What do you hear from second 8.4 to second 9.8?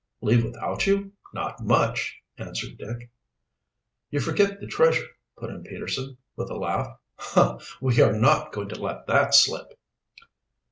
going to let that slip."